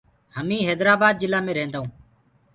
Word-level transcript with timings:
مينٚ 0.47 0.67
هيدرآبآد 0.67 1.13
جلآ 1.21 1.39
مي 1.45 1.51
ريهدونٚ. 1.57 1.89